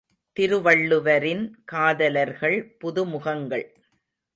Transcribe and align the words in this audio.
திருவள்ளுவரின் 0.37 1.45
காதலர்கள் 1.65 2.77
புதுமுகங்கள். 2.83 3.67